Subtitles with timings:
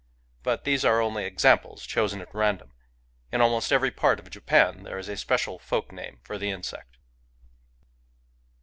[0.41, 2.73] But these are only examples chosen at random:
[3.31, 6.81] in almost every part of Japan there is a speci aLfolk nasxfiJbr the.inseQt.